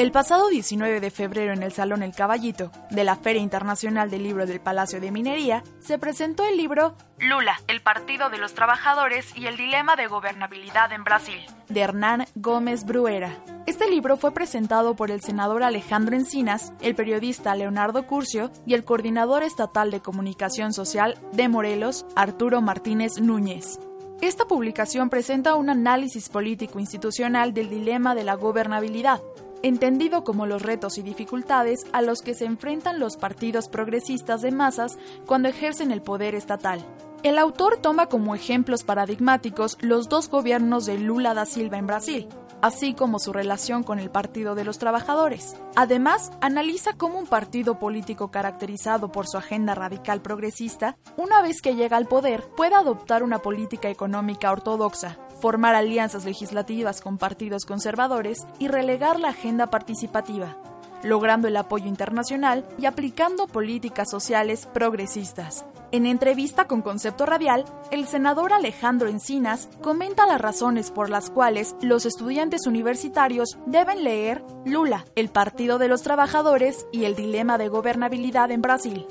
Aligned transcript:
El 0.00 0.12
pasado 0.12 0.48
19 0.48 0.98
de 0.98 1.10
febrero 1.10 1.52
en 1.52 1.62
el 1.62 1.72
Salón 1.72 2.02
El 2.02 2.14
Caballito 2.14 2.72
de 2.88 3.04
la 3.04 3.16
Feria 3.16 3.42
Internacional 3.42 4.08
del 4.08 4.22
Libro 4.22 4.46
del 4.46 4.58
Palacio 4.58 4.98
de 4.98 5.10
Minería 5.10 5.62
se 5.78 5.98
presentó 5.98 6.46
el 6.46 6.56
libro 6.56 6.96
Lula, 7.18 7.60
el 7.68 7.82
Partido 7.82 8.30
de 8.30 8.38
los 8.38 8.54
Trabajadores 8.54 9.36
y 9.36 9.46
el 9.46 9.58
Dilema 9.58 9.96
de 9.96 10.06
Gobernabilidad 10.06 10.90
en 10.94 11.04
Brasil, 11.04 11.38
de 11.68 11.80
Hernán 11.82 12.24
Gómez 12.34 12.86
Bruera. 12.86 13.36
Este 13.66 13.90
libro 13.90 14.16
fue 14.16 14.32
presentado 14.32 14.96
por 14.96 15.10
el 15.10 15.20
senador 15.20 15.62
Alejandro 15.62 16.16
Encinas, 16.16 16.72
el 16.80 16.94
periodista 16.94 17.54
Leonardo 17.54 18.06
Curcio 18.06 18.50
y 18.64 18.72
el 18.72 18.84
coordinador 18.84 19.42
estatal 19.42 19.90
de 19.90 20.00
comunicación 20.00 20.72
social 20.72 21.18
de 21.32 21.48
Morelos, 21.50 22.06
Arturo 22.16 22.62
Martínez 22.62 23.20
Núñez. 23.20 23.78
Esta 24.20 24.46
publicación 24.46 25.08
presenta 25.08 25.54
un 25.54 25.70
análisis 25.70 26.28
político-institucional 26.28 27.54
del 27.54 27.70
dilema 27.70 28.14
de 28.14 28.22
la 28.22 28.34
gobernabilidad, 28.34 29.22
entendido 29.62 30.24
como 30.24 30.44
los 30.44 30.60
retos 30.60 30.98
y 30.98 31.02
dificultades 31.02 31.86
a 31.94 32.02
los 32.02 32.20
que 32.20 32.34
se 32.34 32.44
enfrentan 32.44 33.00
los 33.00 33.16
partidos 33.16 33.68
progresistas 33.68 34.42
de 34.42 34.50
masas 34.50 34.98
cuando 35.24 35.48
ejercen 35.48 35.90
el 35.90 36.02
poder 36.02 36.34
estatal. 36.34 36.84
El 37.22 37.38
autor 37.38 37.78
toma 37.78 38.06
como 38.06 38.34
ejemplos 38.34 38.84
paradigmáticos 38.84 39.78
los 39.80 40.10
dos 40.10 40.28
gobiernos 40.28 40.84
de 40.84 40.98
Lula 40.98 41.32
da 41.32 41.46
Silva 41.46 41.78
en 41.78 41.86
Brasil, 41.86 42.28
así 42.62 42.94
como 42.94 43.18
su 43.18 43.32
relación 43.32 43.82
con 43.82 43.98
el 43.98 44.10
Partido 44.10 44.54
de 44.54 44.64
los 44.64 44.78
Trabajadores. 44.78 45.56
Además, 45.76 46.32
analiza 46.40 46.94
cómo 46.96 47.18
un 47.18 47.26
partido 47.26 47.78
político 47.78 48.30
caracterizado 48.30 49.12
por 49.12 49.26
su 49.26 49.36
agenda 49.36 49.74
radical 49.74 50.22
progresista, 50.22 50.96
una 51.16 51.42
vez 51.42 51.62
que 51.62 51.74
llega 51.74 51.96
al 51.96 52.06
poder, 52.06 52.44
puede 52.56 52.74
adoptar 52.74 53.22
una 53.22 53.40
política 53.40 53.88
económica 53.90 54.50
ortodoxa, 54.52 55.18
formar 55.40 55.74
alianzas 55.74 56.24
legislativas 56.24 57.00
con 57.00 57.18
partidos 57.18 57.64
conservadores 57.64 58.46
y 58.58 58.68
relegar 58.68 59.18
la 59.18 59.30
agenda 59.30 59.68
participativa 59.68 60.56
logrando 61.02 61.48
el 61.48 61.56
apoyo 61.56 61.86
internacional 61.86 62.64
y 62.78 62.86
aplicando 62.86 63.46
políticas 63.46 64.10
sociales 64.10 64.66
progresistas. 64.72 65.64
En 65.92 66.06
entrevista 66.06 66.66
con 66.66 66.82
Concepto 66.82 67.26
Radial, 67.26 67.64
el 67.90 68.06
senador 68.06 68.52
Alejandro 68.52 69.08
Encinas 69.08 69.68
comenta 69.82 70.26
las 70.26 70.40
razones 70.40 70.92
por 70.92 71.10
las 71.10 71.30
cuales 71.30 71.74
los 71.82 72.06
estudiantes 72.06 72.66
universitarios 72.66 73.58
deben 73.66 74.04
leer 74.04 74.44
Lula, 74.64 75.04
el 75.16 75.30
Partido 75.30 75.78
de 75.78 75.88
los 75.88 76.02
Trabajadores 76.02 76.86
y 76.92 77.04
el 77.04 77.16
Dilema 77.16 77.58
de 77.58 77.68
Gobernabilidad 77.68 78.52
en 78.52 78.62
Brasil 78.62 79.06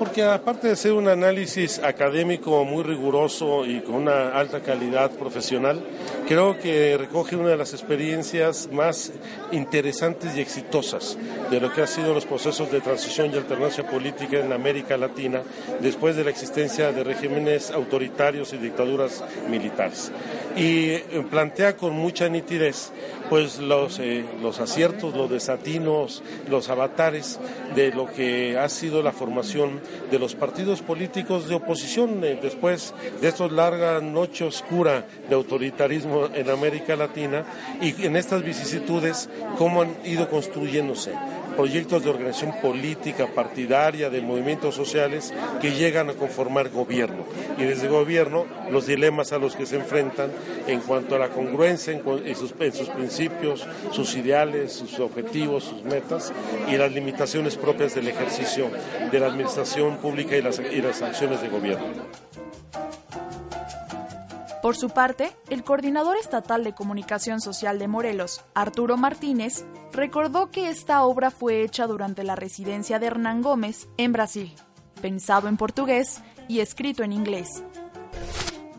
porque 0.00 0.22
aparte 0.22 0.66
de 0.66 0.76
ser 0.76 0.94
un 0.94 1.08
análisis 1.08 1.78
académico 1.78 2.64
muy 2.64 2.82
riguroso 2.82 3.66
y 3.66 3.82
con 3.82 3.96
una 3.96 4.30
alta 4.30 4.60
calidad 4.60 5.10
profesional, 5.10 5.84
creo 6.26 6.58
que 6.58 6.96
recoge 6.96 7.36
una 7.36 7.50
de 7.50 7.58
las 7.58 7.74
experiencias 7.74 8.70
más 8.72 9.12
interesantes 9.52 10.34
y 10.34 10.40
exitosas 10.40 11.18
de 11.50 11.60
lo 11.60 11.70
que 11.74 11.82
han 11.82 11.86
sido 11.86 12.14
los 12.14 12.24
procesos 12.24 12.72
de 12.72 12.80
transición 12.80 13.30
y 13.30 13.36
alternancia 13.36 13.86
política 13.86 14.38
en 14.38 14.54
América 14.54 14.96
Latina 14.96 15.42
después 15.82 16.16
de 16.16 16.24
la 16.24 16.30
existencia 16.30 16.92
de 16.92 17.04
regímenes 17.04 17.70
autoritarios 17.70 18.54
y 18.54 18.56
dictaduras 18.56 19.22
militares. 19.50 20.10
Y 20.56 20.90
eh, 20.90 21.24
plantea 21.30 21.76
con 21.76 21.94
mucha 21.94 22.28
nitidez 22.28 22.92
pues 23.30 23.58
los, 23.58 24.00
eh, 24.00 24.24
los 24.42 24.58
aciertos, 24.58 25.14
los 25.14 25.30
desatinos, 25.30 26.22
los 26.48 26.68
avatares 26.68 27.38
de 27.76 27.92
lo 27.92 28.06
que 28.12 28.58
ha 28.58 28.68
sido 28.68 29.02
la 29.02 29.12
formación 29.12 29.80
de 30.10 30.18
los 30.18 30.34
partidos 30.34 30.82
políticos 30.82 31.48
de 31.48 31.54
oposición 31.54 32.24
eh, 32.24 32.38
después 32.42 32.92
de 33.20 33.28
esta 33.28 33.46
larga 33.46 34.00
noche 34.00 34.44
oscura 34.44 35.06
de 35.28 35.34
autoritarismo 35.36 36.28
en 36.34 36.50
América 36.50 36.96
Latina 36.96 37.44
y 37.80 38.04
en 38.04 38.16
estas 38.16 38.42
vicisitudes 38.42 39.28
cómo 39.56 39.82
han 39.82 39.94
ido 40.04 40.28
construyéndose 40.28 41.12
proyectos 41.56 42.04
de 42.04 42.10
organización 42.10 42.54
política, 42.60 43.26
partidaria, 43.34 44.10
de 44.10 44.20
movimientos 44.20 44.74
sociales 44.74 45.32
que 45.60 45.72
llegan 45.72 46.10
a 46.10 46.14
conformar 46.14 46.70
gobierno. 46.70 47.24
Y 47.58 47.64
desde 47.64 47.88
gobierno 47.88 48.46
los 48.70 48.86
dilemas 48.86 49.32
a 49.32 49.38
los 49.38 49.56
que 49.56 49.66
se 49.66 49.76
enfrentan 49.76 50.30
en 50.66 50.80
cuanto 50.80 51.16
a 51.16 51.18
la 51.18 51.28
congruencia 51.30 51.92
en, 51.92 52.36
sus, 52.36 52.52
principios, 52.52 53.66
sus 53.90 54.14
ideales, 54.16 54.72
sus 54.72 54.98
objetivos, 55.00 55.64
sus 55.64 55.82
metas 55.82 56.32
y 56.68 56.76
las 56.76 56.92
limitaciones 56.92 57.56
propias 57.56 57.94
del 57.94 58.08
ejercicio 58.08 58.70
de 59.10 59.20
la 59.20 59.26
administración 59.26 59.96
pública 59.98 60.36
y 60.36 60.42
las, 60.42 60.58
y 60.58 60.80
las 60.80 61.02
acciones 61.02 61.42
de 61.42 61.48
gobierno. 61.48 61.86
Por 64.62 64.76
su 64.76 64.90
parte, 64.90 65.32
el 65.48 65.64
coordinador 65.64 66.18
estatal 66.18 66.64
de 66.64 66.74
comunicación 66.74 67.40
social 67.40 67.78
de 67.78 67.88
Morelos, 67.88 68.44
Arturo 68.54 68.98
Martínez, 68.98 69.64
recordó 70.00 70.50
que 70.50 70.70
esta 70.70 71.04
obra 71.04 71.30
fue 71.30 71.62
hecha 71.62 71.86
durante 71.86 72.24
la 72.24 72.34
residencia 72.34 72.98
de 72.98 73.06
Hernán 73.06 73.42
Gómez 73.42 73.86
en 73.98 74.14
Brasil, 74.14 74.54
pensado 75.02 75.46
en 75.46 75.58
portugués 75.58 76.22
y 76.48 76.60
escrito 76.60 77.02
en 77.02 77.12
inglés. 77.12 77.62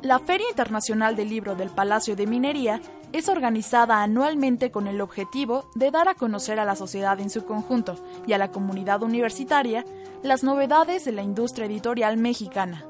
La 0.00 0.20
Feria 0.20 0.46
Internacional 0.48 1.16
del 1.16 1.30
Libro 1.30 1.56
del 1.56 1.70
Palacio 1.70 2.14
de 2.14 2.28
Minería 2.28 2.80
es 3.12 3.28
organizada 3.28 4.00
anualmente 4.00 4.70
con 4.70 4.86
el 4.86 5.00
objetivo 5.00 5.68
de 5.74 5.90
dar 5.90 6.08
a 6.08 6.14
conocer 6.14 6.60
a 6.60 6.64
la 6.64 6.76
sociedad 6.76 7.18
en 7.18 7.30
su 7.30 7.44
conjunto 7.44 7.96
y 8.24 8.32
a 8.32 8.38
la 8.38 8.52
comunidad 8.52 9.02
universitaria 9.02 9.84
las 10.22 10.44
novedades 10.44 11.04
de 11.04 11.10
la 11.10 11.22
industria 11.22 11.66
editorial 11.66 12.16
mexicana. 12.16 12.86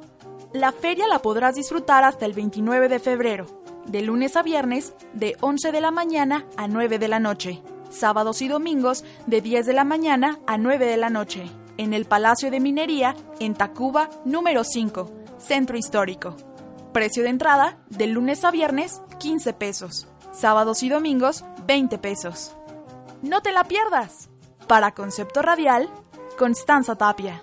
La 0.53 0.73
feria 0.73 1.09
la 1.09 1.21
podrás 1.21 1.55
disfrutar 1.55 2.05
hasta 2.05 2.27
el 2.27 2.35
29 2.35 2.91
de 2.91 2.99
febrero, 2.99 3.47
de 3.87 4.03
lunes 4.03 4.37
a 4.37 4.43
viernes, 4.43 4.93
de 5.15 5.35
11 5.41 5.73
de 5.73 5.81
la 5.81 5.91
mañana 5.91 6.45
a 6.59 6.69
9 6.69 6.99
de 6.99 7.09
la 7.09 7.21
noche, 7.21 7.63
sábados 7.91 8.43
y 8.43 8.49
domingos 8.49 9.05
de 9.27 9.41
10 9.41 9.67
de 9.67 9.73
la 9.73 9.85
mañana 9.85 10.39
a 10.47 10.59
9 10.59 10.87
de 10.87 10.97
la 10.97 11.11
noche, 11.11 11.51
en 11.77 11.95
el 11.95 12.05
Palacio 12.05 12.51
de 12.51 12.61
Minería, 12.61 13.15
en 13.41 13.55
Tacuba, 13.55 14.11
número 14.25 14.65
5, 14.65 15.11
Centro 15.39 15.77
Histórico. 15.77 16.37
Precio 16.93 17.23
de 17.23 17.31
entrada, 17.31 17.79
de 17.89 18.07
lunes 18.07 18.45
a 18.45 18.51
viernes, 18.51 19.03
15 19.19 19.53
pesos, 19.53 20.09
sábados 20.33 20.83
y 20.83 20.89
domingos, 20.89 21.45
20 21.67 21.99
pesos. 21.99 22.57
¡No 23.23 23.41
te 23.41 23.53
la 23.53 23.65
pierdas! 23.65 24.29
Para 24.67 24.93
Concepto 24.93 25.43
Radial, 25.43 25.89
Constanza 26.37 26.97
Tapia. 26.97 27.43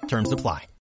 Terms 0.11 0.29
apply. 0.33 0.65